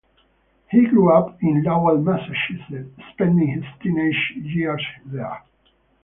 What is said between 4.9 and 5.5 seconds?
there.